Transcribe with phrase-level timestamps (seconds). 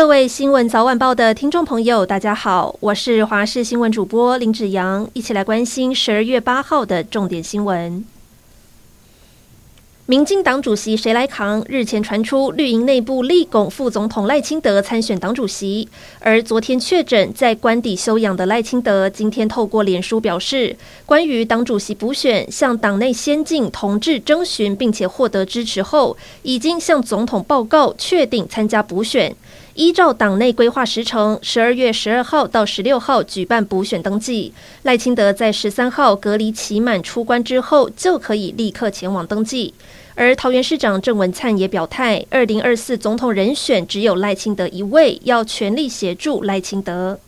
[0.00, 8.02] 各位新闻早晚报的听众朋友，大家好，我是华视新闻主播林子阳，一起来关心十二月八号的重点新闻。
[10.06, 11.62] 民进党主席谁来扛？
[11.68, 15.86] 日前传出绿营内部力拱副总统赖清德参选党主席，
[16.20, 20.74] 而昨天确诊在官邸休养的赖清德，今天透过脸书表示，
[21.04, 29.36] 关于党主席补选，向党内先进同志征询，并且获得支持后，已经向总统报告，确定参加补选。
[29.80, 34.52] 依照党内规划时程，十二月十二号到十六号举办补选登记。
[34.82, 39.72] 赖清德在十三号隔离期满出关之后，就可以立刻前往登记。
[40.14, 47.18] 而桃园市长郑文灿也表态，二零二四总统人选只有赖清德一位，要全力协助赖清德。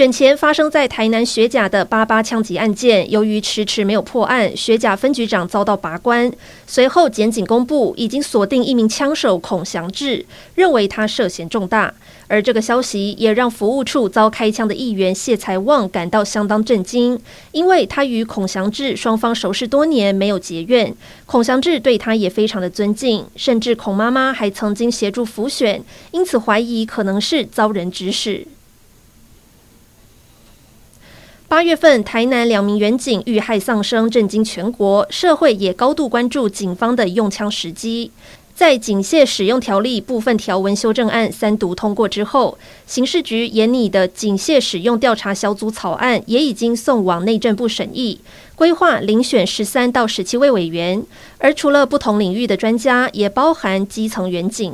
[0.00, 6.32] 选前发生在台南学甲的八八枪击案件，由于迟迟没有破案，学甲分局长遭到拔关。
[6.66, 11.92] 随后检警公布，已经锁定一名枪手孔祥志，认为他涉嫌重大。
[12.28, 17.20] 而这个消息也让服务处遭开枪的议员谢才旺感到相当震惊，
[17.52, 20.96] 因为他与孔祥志双方熟识多年，没有结怨。
[21.26, 28.46] 孔祥志对他也非常的尊敬，甚至孔妈妈还曾经协助辅选，因此怀疑可能是遭人指使。
[31.50, 38.12] 八月份，台南两名远警遇害丧生，震惊全国，社会也高度关注警方的用枪时机。
[38.54, 48.20] 在警械使用条例部分条文修正案三读通过之后，刑事局研拟的警械使用调查小组草案也已经送往内政部审议，
[48.54, 51.02] 规划遴选十三到十七位委员，
[51.38, 54.72] 而除了不同领域的专家，也包含基层远警。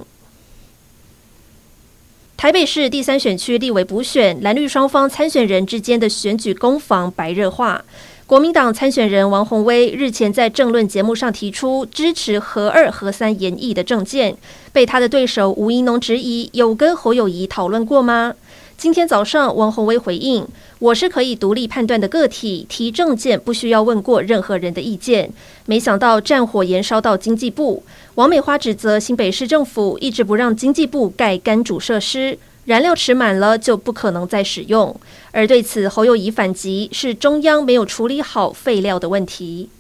[2.37, 7.83] 台北市第三选区立委补选，蓝绿双方参选人之间的选举攻防白热化。
[8.27, 14.37] 国民党参选人王宏威日前在政论节目上提出支持核二核三研议的政见，
[14.70, 18.34] 被他的对手吴怡农质疑有跟侯友谊讨论过吗？
[18.78, 20.47] 今天早上，王鸿薇回应
[20.81, 25.32] ：“我是可以独立判断的个体，提政见不需要问过任何人的意见。”
[25.64, 27.82] 没想到战火延烧到经济部，
[28.16, 34.94] 王美花指责新北市政府一直不让经济部盖干主设施，燃料池满了就不可能再使用。
[35.32, 39.70] 而对此，侯友谊反击是中央没有处理好废料的问题。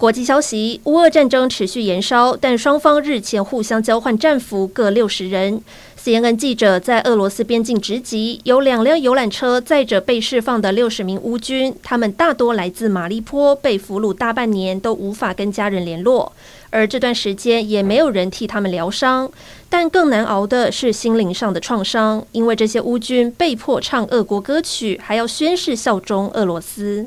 [0.00, 5.60] 国际消息：乌俄战争持续延烧，但双方日前互相交换战俘各六十人。
[6.02, 16.32] CNN 记者在俄罗斯边境直击，有两辆游览车载着被释放的六十名乌军，他们大多来自马利坡，被俘虏大半年都无法跟家人联络，
[16.70, 19.30] 而这段时间也没有人替他们疗伤。
[19.68, 27.06] 但更难熬的是心灵上的创伤，因为这些乌军被迫唱俄国歌曲，还要宣誓效忠俄罗斯。